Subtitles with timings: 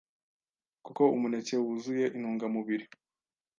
[0.85, 2.85] kuko umuneke wuzuye intungamubiri